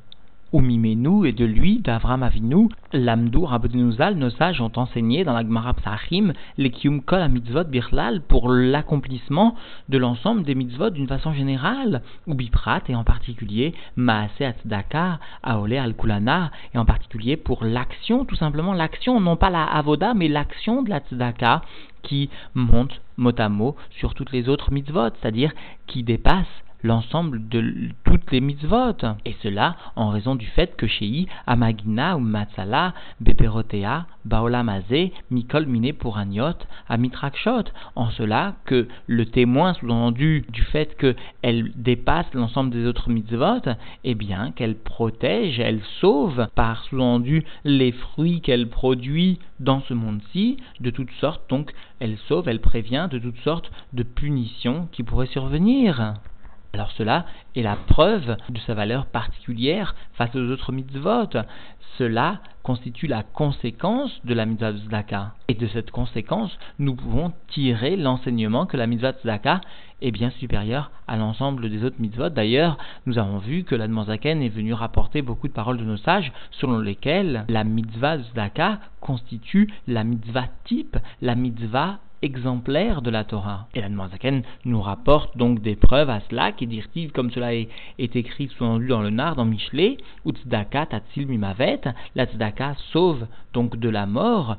Umimenu 0.54 1.26
et 1.26 1.32
de 1.32 1.44
lui, 1.44 1.80
d'Avram 1.80 2.22
Avinu, 2.22 2.68
l'Amdou 2.92 3.44
Rabbeinu 3.44 3.92
nos 4.14 4.30
sages 4.30 4.60
ont 4.60 4.70
enseigné 4.76 5.24
dans 5.24 5.32
la 5.32 5.42
Gemara 5.42 5.74
Psachim 5.74 6.32
les 6.58 6.70
Kol 6.70 7.28
Mitzvot 7.28 7.64
Birlal 7.64 8.20
pour 8.20 8.48
l'accomplissement 8.48 9.56
de 9.88 9.98
l'ensemble 9.98 10.44
des 10.44 10.54
mitzvot 10.54 10.90
d'une 10.90 11.08
façon 11.08 11.32
générale, 11.32 12.02
ou 12.28 12.34
Biprat 12.34 12.82
et 12.88 12.94
en 12.94 13.02
particulier 13.02 13.74
Maase 13.96 14.30
Atzdaka, 14.40 15.18
Aole 15.42 15.72
Al 15.72 15.94
Kulana, 15.96 16.52
et 16.72 16.78
en 16.78 16.84
particulier 16.84 17.36
pour 17.36 17.64
l'action, 17.64 18.24
tout 18.24 18.36
simplement 18.36 18.74
l'action, 18.74 19.18
non 19.20 19.34
pas 19.34 19.50
la 19.50 19.64
Avoda, 19.64 20.14
mais 20.14 20.28
l'action 20.28 20.82
de 20.82 20.90
la 20.90 21.00
Tzedaka 21.00 21.62
qui 22.04 22.30
monte 22.54 23.00
mot 23.16 23.32
à 23.36 23.48
mot 23.48 23.74
sur 23.98 24.14
toutes 24.14 24.30
les 24.30 24.48
autres 24.48 24.70
mitzvot, 24.70 25.10
c'est-à-dire 25.20 25.52
qui 25.88 26.04
dépasse 26.04 26.46
l'ensemble 26.84 27.48
de 27.48 27.88
toutes 28.04 28.30
les 28.30 28.40
mitzvot. 28.40 28.94
Et 29.24 29.34
cela 29.42 29.76
en 29.96 30.10
raison 30.10 30.36
du 30.36 30.46
fait 30.46 30.76
que 30.76 30.86
chez 30.86 31.26
Amagina 31.46 32.16
ou 32.16 32.20
Matzala, 32.20 32.94
Beperotea, 33.20 34.06
Baolamazé, 34.24 35.12
Mikol 35.30 35.66
Mine 35.66 35.92
Puraniot, 35.94 36.58
Amitrakshot. 36.88 37.64
En 37.96 38.10
cela 38.10 38.54
que 38.66 38.86
le 39.06 39.26
témoin 39.26 39.74
sous-entendu 39.74 40.44
du 40.50 40.62
fait 40.62 40.96
qu'elle 40.96 41.72
dépasse 41.74 42.32
l'ensemble 42.34 42.70
des 42.70 42.86
autres 42.86 43.10
mitzvot, 43.10 43.62
eh 44.04 44.14
bien 44.14 44.52
qu'elle 44.52 44.76
protège, 44.76 45.58
elle 45.58 45.80
sauve 46.00 46.48
par 46.54 46.84
sous-entendu 46.84 47.44
les 47.64 47.92
fruits 47.92 48.42
qu'elle 48.42 48.68
produit 48.68 49.38
dans 49.60 49.80
ce 49.80 49.94
monde-ci, 49.94 50.58
de 50.80 50.90
toutes 50.90 51.12
sortes, 51.20 51.48
donc 51.48 51.72
elle 52.00 52.18
sauve, 52.28 52.48
elle 52.48 52.60
prévient 52.60 53.08
de 53.10 53.18
toutes 53.18 53.38
sortes 53.38 53.70
de 53.92 54.02
punitions 54.02 54.88
qui 54.92 55.02
pourraient 55.02 55.26
survenir. 55.26 56.14
Alors 56.74 56.90
cela 56.98 57.24
est 57.54 57.62
la 57.62 57.76
preuve 57.76 58.36
de 58.48 58.58
sa 58.66 58.74
valeur 58.74 59.06
particulière 59.06 59.94
face 60.14 60.34
aux 60.34 60.50
autres 60.50 60.72
mitzvot. 60.72 61.28
Cela 61.98 62.40
constitue 62.64 63.06
la 63.06 63.22
conséquence 63.22 64.10
de 64.24 64.34
la 64.34 64.44
mitzvah 64.44 64.72
de 64.72 64.78
Zdaka. 64.78 65.34
Et 65.46 65.54
de 65.54 65.68
cette 65.68 65.92
conséquence, 65.92 66.58
nous 66.80 66.96
pouvons 66.96 67.32
tirer 67.46 67.94
l'enseignement 67.94 68.66
que 68.66 68.76
la 68.76 68.88
mitzvah 68.88 69.12
de 69.12 69.18
Zdaka 69.18 69.60
est 70.02 70.10
bien 70.10 70.30
supérieure 70.30 70.90
à 71.06 71.16
l'ensemble 71.16 71.70
des 71.70 71.84
autres 71.84 72.00
mitzvot. 72.00 72.30
D'ailleurs, 72.30 72.76
nous 73.06 73.18
avons 73.18 73.38
vu 73.38 73.62
que 73.62 73.76
la 73.76 73.86
Zaken 73.86 74.42
est 74.42 74.48
venu 74.48 74.72
rapporter 74.72 75.22
beaucoup 75.22 75.46
de 75.46 75.52
paroles 75.52 75.78
de 75.78 75.84
nos 75.84 75.96
sages 75.96 76.32
selon 76.50 76.80
lesquelles 76.80 77.44
la 77.48 77.62
mitzvah 77.62 78.18
de 78.18 78.24
Zdaka 78.24 78.80
constitue 79.00 79.72
la 79.86 80.02
mitzvah 80.02 80.48
type, 80.64 80.96
la 81.22 81.36
mitzvah 81.36 82.00
exemplaire 82.24 83.02
de 83.02 83.10
la 83.10 83.24
Torah. 83.24 83.68
Et 83.74 83.80
la 83.80 83.88
Zaken 84.08 84.42
nous 84.64 84.80
rapporte 84.80 85.36
donc 85.36 85.60
des 85.60 85.76
preuves 85.76 86.10
à 86.10 86.20
cela, 86.28 86.52
qui 86.52 86.66
dit 86.66 86.82
comme 87.12 87.30
cela 87.30 87.54
est, 87.54 87.68
écrit 87.98 88.48
sous-entendu 88.48 88.88
dans 88.88 89.02
le 89.02 89.10
Nar, 89.10 89.36
dans 89.36 89.44
Michelet, 89.44 89.98
Utzdaka 90.26 90.86
Tatsil 90.86 91.26
Mimavet, 91.26 91.82
la 92.14 92.26
Tzedaka 92.26 92.74
sauve 92.92 93.26
donc 93.52 93.76
de 93.76 93.88
la 93.88 94.06
mort, 94.06 94.56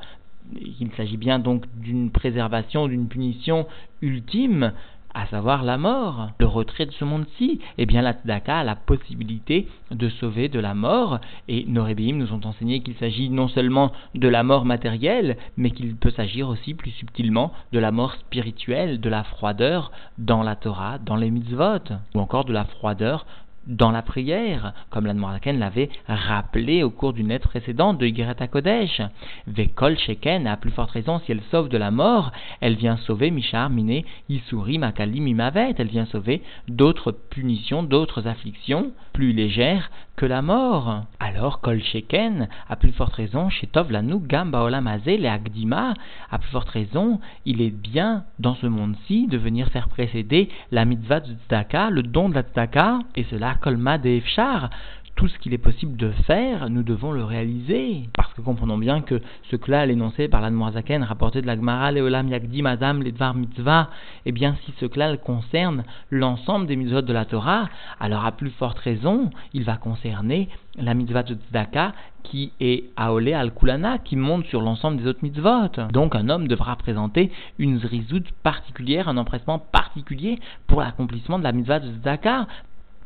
il 0.53 0.91
s'agit 0.95 1.17
bien 1.17 1.39
donc 1.39 1.65
d'une 1.75 2.11
préservation, 2.11 2.87
d'une 2.87 3.07
punition 3.07 3.65
ultime, 4.01 4.73
à 5.15 5.25
savoir 5.27 5.63
la 5.63 5.77
mort, 5.77 6.29
le 6.39 6.45
retrait 6.45 6.85
de 6.85 6.91
ce 6.91 7.05
monde-ci, 7.05 7.61
eh 7.77 7.85
bien 7.85 8.01
la 8.01 8.11
tzedaka 8.11 8.59
a 8.59 8.63
la 8.65 8.75
possibilité 8.75 9.67
de 9.89 10.09
sauver 10.09 10.49
de 10.49 10.59
la 10.59 10.73
mort, 10.75 11.19
et 11.47 11.63
nos 11.67 11.85
rébéim 11.85 12.17
nous 12.17 12.33
ont 12.33 12.41
enseigné 12.43 12.81
qu'il 12.81 12.95
s'agit 12.95 13.29
non 13.29 13.47
seulement 13.47 13.93
de 14.13 14.27
la 14.27 14.43
mort 14.43 14.65
matérielle, 14.65 15.37
mais 15.55 15.71
qu'il 15.71 15.95
peut 15.95 16.11
s'agir 16.11 16.49
aussi 16.49 16.73
plus 16.73 16.91
subtilement 16.91 17.53
de 17.71 17.79
la 17.79 17.91
mort 17.91 18.13
spirituelle, 18.15 18.99
de 18.99 19.09
la 19.09 19.23
froideur 19.23 19.91
dans 20.17 20.43
la 20.43 20.57
Torah, 20.57 20.97
dans 20.97 21.15
les 21.15 21.31
mitzvot, 21.31 21.93
ou 22.13 22.19
encore 22.19 22.43
de 22.43 22.53
la 22.53 22.65
froideur 22.65 23.25
dans 23.67 23.91
la 23.91 24.01
prière, 24.01 24.73
comme 24.89 25.05
l'Admoraken 25.05 25.59
l'avait 25.59 25.89
rappelé 26.07 26.83
au 26.83 26.89
cours 26.89 27.13
d'une 27.13 27.29
lettre 27.29 27.49
précédente 27.49 27.97
de 27.97 28.05
Yigret 28.05 28.35
Kodesh. 28.51 29.01
Vekol 29.47 29.97
Sheken, 29.97 30.47
à 30.47 30.57
plus 30.57 30.71
forte 30.71 30.91
raison, 30.91 31.19
si 31.19 31.31
elle 31.31 31.41
sauve 31.51 31.69
de 31.69 31.77
la 31.77 31.91
mort, 31.91 32.31
elle 32.61 32.75
vient 32.75 32.97
sauver 32.97 33.31
Mishar, 33.31 33.69
Mine, 33.69 34.03
Isuri, 34.29 34.77
Makali, 34.77 35.21
Mimavet, 35.21 35.75
elle 35.77 35.87
vient 35.87 36.05
sauver 36.05 36.41
d'autres 36.67 37.11
punitions, 37.11 37.83
d'autres 37.83 38.27
afflictions 38.27 38.91
plus 39.13 39.33
légères 39.33 39.89
que 40.15 40.25
la 40.25 40.41
mort. 40.41 41.03
Alors, 41.19 41.61
Kol 41.61 41.81
Sheken, 41.81 42.47
à 42.69 42.75
plus 42.75 42.91
forte 42.91 43.13
raison, 43.13 43.49
chez 43.49 43.67
Tov 43.67 43.91
Lanu, 43.91 44.19
Gamba 44.19 44.61
Olamazé, 44.61 45.17
les 45.17 45.27
Agdima, 45.27 45.93
à 46.31 46.39
plus 46.39 46.49
forte 46.49 46.69
raison, 46.69 47.19
il 47.45 47.61
est 47.61 47.71
bien 47.71 48.23
dans 48.39 48.55
ce 48.55 48.67
monde-ci 48.67 49.27
de 49.27 49.37
venir 49.37 49.69
faire 49.69 49.89
précéder 49.89 50.49
la 50.71 50.85
mitzvah 50.85 51.19
de 51.19 51.33
Tzedaka, 51.33 51.89
le 51.89 52.03
don 52.03 52.29
de 52.29 52.35
la 52.35 52.43
Tzedaka, 52.43 52.99
et 53.15 53.25
cela 53.25 53.55
Kolma 53.55 53.97
de 53.97 54.19
tout 55.15 55.27
ce 55.29 55.39
qu'il 55.39 55.53
est 55.53 55.57
possible 55.57 55.95
de 55.95 56.11
faire, 56.27 56.69
nous 56.69 56.83
devons 56.83 57.11
le 57.11 57.23
réaliser. 57.23 58.09
Parce 58.13 58.33
que 58.33 58.41
comprenons 58.41 58.77
bien 58.77 59.01
que 59.01 59.21
ce 59.49 59.55
klal 59.55 59.89
énoncé 59.89 60.27
par 60.27 60.41
l'Admoazaken, 60.41 61.03
rapporté 61.03 61.41
de 61.41 61.47
la 61.47 61.55
Gemara, 61.55 61.91
Leolam 61.91 62.27
Yagdi 62.27 62.61
Madam 62.61 63.01
Ledvar 63.01 63.33
Mitzvah, 63.33 63.89
eh 64.25 64.31
bien 64.31 64.57
si 64.65 64.73
ce 64.79 64.85
klal 64.85 65.19
concerne 65.19 65.83
l'ensemble 66.09 66.67
des 66.67 66.75
mitzvot 66.75 67.01
de 67.01 67.13
la 67.13 67.25
Torah, 67.25 67.69
alors 67.99 68.25
à 68.25 68.33
plus 68.33 68.49
forte 68.51 68.77
raison, 68.79 69.29
il 69.53 69.63
va 69.63 69.77
concerner 69.77 70.49
la 70.77 70.93
mitzvah 70.93 71.23
de 71.23 71.35
Tzedaka 71.35 71.93
qui 72.23 72.51
est 72.59 72.89
Aole 72.97 73.33
al-Kulana, 73.33 73.99
qui 73.99 74.17
monte 74.17 74.45
sur 74.47 74.61
l'ensemble 74.61 74.97
des 74.97 75.07
autres 75.07 75.19
mitzvot. 75.23 75.91
Donc 75.93 76.15
un 76.15 76.27
homme 76.27 76.47
devra 76.47 76.75
présenter 76.75 77.31
une 77.57 77.79
zrizout 77.79 78.25
particulière, 78.43 79.07
un 79.07 79.17
empressement 79.17 79.59
particulier 79.59 80.39
pour 80.67 80.81
l'accomplissement 80.81 81.39
de 81.39 81.43
la 81.43 81.53
mitzvah 81.53 81.79
de 81.79 81.87
Tzedaka, 81.87 82.47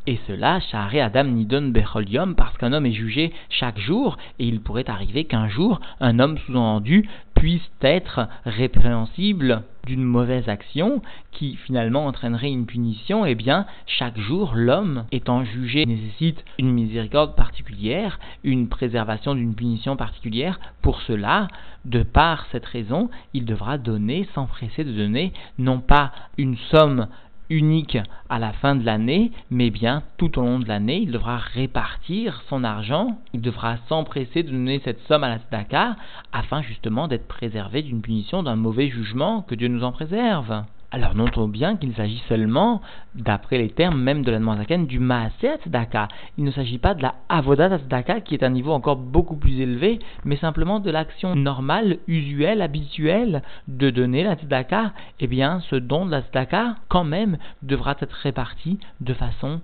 Et 0.10 0.20
cela, 0.26 0.60
Shahare 0.60 1.06
Adam 1.06 1.26
Nidon 1.26 1.68
Becholium, 1.68 2.34
parce 2.34 2.58
qu'un 2.58 2.74
homme 2.74 2.88
est 2.88 2.94
jugé 2.94 3.32
chaque 3.48 3.78
jour, 3.78 4.18
et 4.40 4.48
il 4.48 4.60
pourrait 4.60 4.90
arriver 4.90 5.26
qu'un 5.26 5.48
jour, 5.50 5.80
un 6.00 6.18
homme 6.18 6.40
sous-entendu 6.40 7.08
puisse 7.36 7.70
être 7.84 8.28
répréhensible 8.44 9.62
d'une 9.86 10.04
mauvaise 10.04 10.50
action 10.50 11.04
qui 11.32 11.58
finalement 11.58 12.08
entraînerait 12.08 12.50
une 12.50 12.66
punition, 12.66 13.24
eh 13.24 13.36
bien, 13.36 13.68
chaque 13.86 14.18
jour, 14.18 14.54
l'homme 14.56 15.06
étant 15.12 15.44
jugé 15.44 15.86
nécessite 15.86 16.44
une 16.58 16.72
miséricorde 16.72 17.36
particulière, 17.36 18.20
une 18.44 18.68
préservation 18.68 19.36
d'une 19.36 19.54
punition 19.54 19.96
particulière. 19.96 20.60
Pour 20.82 21.02
cela, 21.04 21.50
de 21.86 22.02
par 22.02 22.48
cette 22.52 22.66
raison, 22.66 23.12
il 23.36 23.46
devra 23.46 23.78
donner, 23.78 24.28
s'empresser 24.34 24.84
de 24.84 24.92
donner, 24.92 25.34
non 25.60 25.80
pas 25.80 26.12
une 26.40 26.58
somme 26.72 27.06
unique 27.50 27.98
à 28.30 28.40
la 28.40 28.54
fin 28.54 28.76
de 28.76 28.86
l'année, 28.86 29.32
mais 29.50 29.70
bien 29.70 30.04
tout 30.18 30.38
au 30.38 30.42
long 30.42 30.60
de 30.60 30.68
l'année, 30.68 31.00
il 31.02 31.12
devra 31.12 31.38
répartir 31.38 32.44
son 32.48 32.64
argent, 32.64 33.20
il 33.34 33.42
devra 33.42 33.78
s'empresser 33.88 34.44
de 34.44 34.52
donner 34.52 34.82
cette 34.84 35.02
somme 35.08 35.24
à 35.24 35.30
la 35.30 35.40
tzedaka 35.40 35.96
afin 36.32 36.62
justement 36.62 37.08
d'être 37.08 37.28
préservé 37.28 37.82
d'une 37.82 38.02
punition, 38.02 38.44
d'un 38.44 38.56
mauvais 38.56 38.90
jugement, 38.90 39.42
que 39.42 39.56
Dieu 39.56 39.68
nous 39.68 39.84
en 39.84 39.92
préserve. 39.92 40.64
Alors 40.92 41.14
notons 41.14 41.48
bien 41.48 41.76
qu'il 41.76 41.94
s'agit 41.94 42.24
seulement, 42.28 42.82
d'après 43.14 43.60
les 43.60 43.70
termes 43.70 44.02
même 44.02 44.24
de 44.24 44.32
la 44.32 44.40
Zaken, 44.40 44.88
du 44.88 44.98
Maaser 44.98 45.58
Tzedaka. 45.62 46.08
Il 46.40 46.44
ne 46.44 46.50
s'agit 46.50 46.80
pas 46.80 46.96
de 46.96 47.04
la 47.04 47.14
Avodat 47.30 47.78
Tzedaka 47.78 48.22
qui 48.22 48.34
est 48.34 48.44
un 48.44 48.50
niveau 48.50 48.72
encore 48.72 48.96
beaucoup 48.96 49.36
plus 49.36 49.60
élevé, 49.62 50.00
mais 50.26 50.36
simplement 50.38 50.80
de 50.80 50.90
l'action 50.90 51.36
normale, 51.36 52.00
usuelle, 52.08 52.64
habituelle 52.64 53.44
de 53.68 53.92
donner 53.92 54.24
la 54.24 54.36
Tzedaka. 54.36 54.94
Eh 55.20 55.28
bien, 55.28 55.60
ce 55.70 55.76
don 55.76 56.08
de 56.08 56.12
la 56.12 56.22
Tzedaka, 56.24 56.78
quand 56.88 57.04
même, 57.04 57.38
devra 57.62 57.96
être 58.00 58.16
réparti 58.24 58.80
de 59.00 59.14
façon 59.14 59.62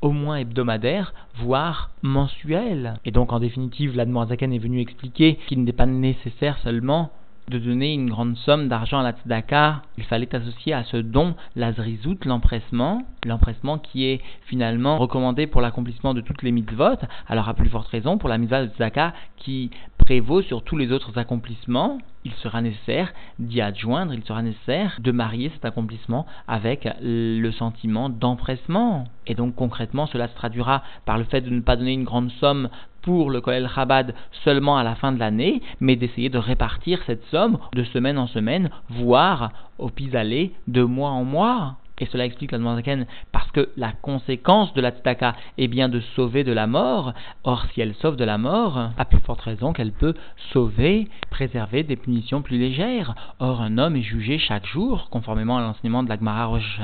au 0.00 0.12
moins 0.12 0.36
hebdomadaire, 0.36 1.12
voire 1.34 1.90
mensuelle. 2.02 2.94
Et 3.04 3.10
donc, 3.10 3.32
en 3.32 3.40
définitive, 3.40 3.96
la 3.96 4.06
Zaken 4.26 4.52
est 4.52 4.58
venue 4.58 4.80
expliquer 4.80 5.40
qu'il 5.48 5.64
n'est 5.64 5.72
pas 5.72 5.86
nécessaire 5.86 6.58
seulement 6.58 7.10
de 7.48 7.58
donner 7.58 7.94
une 7.94 8.10
grande 8.10 8.36
somme 8.36 8.68
d'argent 8.68 9.00
à 9.00 9.02
la 9.02 9.12
tzedaka, 9.12 9.82
il 9.96 10.04
fallait 10.04 10.34
associer 10.34 10.72
à 10.72 10.84
ce 10.84 10.96
don 10.96 11.34
la 11.56 11.72
zrizout, 11.72 12.24
l'empressement, 12.24 13.02
l'empressement 13.24 13.78
qui 13.78 14.04
est 14.04 14.20
finalement 14.46 14.98
recommandé 14.98 15.46
pour 15.46 15.60
l'accomplissement 15.60 16.14
de 16.14 16.20
toutes 16.20 16.42
les 16.42 16.52
mitzvot, 16.52 16.98
alors 17.28 17.48
à 17.48 17.54
plus 17.54 17.68
forte 17.68 17.88
raison 17.88 18.18
pour 18.18 18.28
la 18.28 18.38
mitzvah 18.38 18.66
de 18.66 18.70
tzedaka 18.70 19.14
qui 19.36 19.70
prévaut 20.08 20.40
sur 20.40 20.62
tous 20.62 20.78
les 20.78 20.90
autres 20.90 21.18
accomplissements, 21.18 21.98
il 22.24 22.32
sera 22.32 22.62
nécessaire 22.62 23.12
d'y 23.38 23.60
adjoindre, 23.60 24.14
il 24.14 24.24
sera 24.24 24.40
nécessaire 24.40 24.96
de 25.00 25.12
marier 25.12 25.50
cet 25.50 25.66
accomplissement 25.66 26.24
avec 26.46 26.88
le 27.02 27.50
sentiment 27.50 28.08
d'empressement. 28.08 29.04
Et 29.26 29.34
donc 29.34 29.54
concrètement, 29.54 30.06
cela 30.06 30.28
se 30.28 30.34
traduira 30.34 30.82
par 31.04 31.18
le 31.18 31.24
fait 31.24 31.42
de 31.42 31.50
ne 31.50 31.60
pas 31.60 31.76
donner 31.76 31.92
une 31.92 32.04
grande 32.04 32.30
somme 32.40 32.70
pour 33.02 33.28
le 33.28 33.42
Kolel 33.42 33.68
Chabad 33.68 34.14
seulement 34.44 34.78
à 34.78 34.82
la 34.82 34.94
fin 34.94 35.12
de 35.12 35.18
l'année, 35.18 35.60
mais 35.78 35.96
d'essayer 35.96 36.30
de 36.30 36.38
répartir 36.38 37.00
cette 37.04 37.24
somme 37.26 37.58
de 37.74 37.84
semaine 37.84 38.16
en 38.16 38.28
semaine, 38.28 38.70
voire 38.88 39.52
au 39.76 39.90
pis-aller 39.90 40.54
de 40.68 40.84
mois 40.84 41.10
en 41.10 41.24
mois. 41.24 41.76
Et 42.00 42.06
cela 42.06 42.24
explique 42.24 42.52
la 42.52 42.58
Zaken 42.58 43.06
parce 43.32 43.50
que 43.50 43.70
la 43.76 43.92
conséquence 43.92 44.72
de 44.74 44.80
la 44.80 44.90
tzedaka 44.90 45.34
est 45.56 45.68
bien 45.68 45.88
de 45.88 46.00
sauver 46.14 46.44
de 46.44 46.52
la 46.52 46.66
mort. 46.66 47.12
Or, 47.44 47.66
si 47.72 47.80
elle 47.80 47.94
sauve 47.94 48.16
de 48.16 48.24
la 48.24 48.38
mort, 48.38 48.90
à 48.96 49.04
plus 49.04 49.20
forte 49.20 49.40
raison 49.40 49.72
qu'elle 49.72 49.92
peut 49.92 50.14
sauver, 50.52 51.08
préserver 51.30 51.82
des 51.82 51.96
punitions 51.96 52.42
plus 52.42 52.58
légères. 52.58 53.14
Or, 53.38 53.60
un 53.60 53.78
homme 53.78 53.96
est 53.96 54.02
jugé 54.02 54.38
chaque 54.38 54.66
jour, 54.66 55.08
conformément 55.10 55.58
à 55.58 55.60
l'enseignement 55.60 56.02
de 56.02 56.08
la 56.08 56.16
Gemara 56.16 56.46
Rosh 56.46 56.80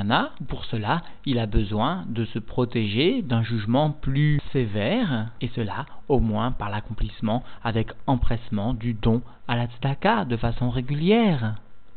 Pour 0.49 0.65
cela, 0.65 1.03
il 1.27 1.39
a 1.39 1.47
besoin 1.47 2.05
de 2.09 2.25
se 2.27 2.39
protéger 2.39 3.23
d'un 3.23 3.43
jugement 3.43 3.91
plus 3.91 4.41
sévère, 4.53 5.29
et 5.41 5.51
cela 5.55 5.87
au 6.09 6.21
moins 6.21 6.53
par 6.53 6.71
l'accomplissement 6.71 7.43
avec 7.63 7.91
empressement 8.07 8.75
du 8.75 8.95
don 8.95 9.23
à 9.49 9.57
la 9.57 9.67
tzedaka 9.67 10.25
de 10.25 10.37
façon 10.37 10.71
régulière. 10.71 11.55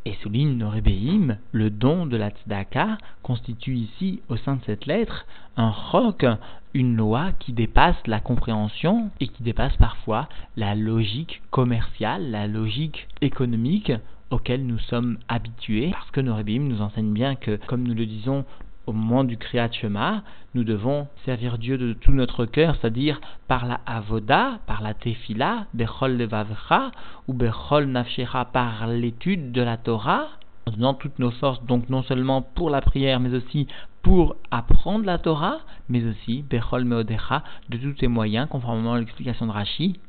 Et 0.07 0.15
souligne 0.23 0.55
Norébéim, 0.55 1.37
le 1.51 1.69
don 1.69 2.05
de 2.05 2.15
la 2.15 2.29
tzedaka 2.29 2.97
constitue 3.23 3.75
ici, 3.75 4.21
au 4.29 4.37
sein 4.37 4.55
de 4.55 4.61
cette 4.65 4.85
lettre, 4.85 5.25
un 5.57 5.69
roc, 5.69 6.25
une 6.73 6.95
loi 6.95 7.33
qui 7.39 7.51
dépasse 7.51 7.97
la 8.05 8.21
compréhension 8.21 9.09
et 9.19 9.27
qui 9.27 9.43
dépasse 9.43 9.75
parfois 9.75 10.29
la 10.55 10.75
logique 10.75 11.41
commerciale, 11.51 12.31
la 12.31 12.47
logique 12.47 13.09
économique 13.19 13.91
auquel 14.29 14.65
nous 14.65 14.79
sommes 14.79 15.17
habitués, 15.27 15.89
parce 15.91 16.11
que 16.11 16.21
Norébéim 16.21 16.61
nous 16.61 16.81
enseigne 16.81 17.11
bien 17.11 17.35
que, 17.35 17.59
comme 17.67 17.83
nous 17.83 17.93
le 17.93 18.05
disons 18.05 18.45
au 18.87 18.93
moment 18.93 19.25
du 19.25 19.37
Kriyat 19.37 19.71
Shema, 19.71 20.23
nous 20.55 20.63
devons 20.63 21.07
servir 21.25 21.57
Dieu 21.57 21.77
de 21.77 21.93
tout 21.93 22.13
notre 22.13 22.45
cœur, 22.45 22.75
c'est-à-dire 22.75 23.19
par 23.47 23.65
la 23.65 23.81
avoda, 23.85 24.59
par 24.65 24.81
la 24.81 24.93
tefila, 24.93 25.65
bechol 25.73 26.17
levavcha, 26.17 26.91
ou 27.27 27.33
bechol 27.33 27.85
nafshecha, 27.85 28.45
par 28.45 28.87
l'étude 28.87 29.51
de 29.51 29.61
la 29.61 29.77
Torah, 29.77 30.27
en 30.65 30.71
donnant 30.71 30.93
toutes 30.93 31.19
nos 31.19 31.31
forces, 31.31 31.63
donc 31.65 31.89
non 31.89 32.01
seulement 32.03 32.41
pour 32.41 32.69
la 32.69 32.81
prière, 32.81 33.19
mais 33.19 33.33
aussi 33.35 33.67
pour 34.01 34.37
apprendre 34.51 35.05
la 35.05 35.17
Torah, 35.17 35.59
mais 35.89 36.03
aussi 36.05 36.43
bechol 36.49 36.85
meodecha, 36.85 37.43
de 37.69 37.77
tous 37.77 37.93
tes 37.93 38.07
moyens, 38.07 38.47
conformément 38.49 38.93
à 38.93 38.99
l'explication 38.99 39.47
de 39.47 39.51
Rashi, 39.51 39.99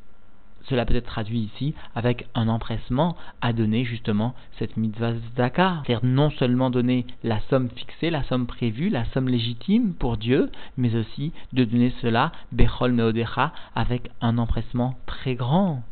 cela 0.69 0.85
peut 0.85 0.95
être 0.95 1.05
traduit 1.05 1.49
ici 1.53 1.73
avec 1.95 2.27
un 2.35 2.47
empressement 2.47 3.15
à 3.41 3.53
donner 3.53 3.85
justement 3.85 4.35
cette 4.57 4.77
mitzvah 4.77 5.13
zaka. 5.35 5.81
C'est-à-dire 5.85 6.05
non 6.05 6.29
seulement 6.31 6.69
donner 6.69 7.05
la 7.23 7.39
somme 7.49 7.69
fixée, 7.69 8.09
la 8.09 8.23
somme 8.23 8.47
prévue, 8.47 8.89
la 8.89 9.05
somme 9.05 9.27
légitime 9.27 9.93
pour 9.93 10.17
Dieu, 10.17 10.51
mais 10.77 10.95
aussi 10.95 11.31
de 11.53 11.63
donner 11.63 11.93
cela 12.01 12.31
bechol 12.51 12.91
meodecha 12.91 13.51
avec 13.75 14.09
un 14.21 14.37
empressement 14.37 14.95
très 15.05 15.35
grand. 15.35 15.83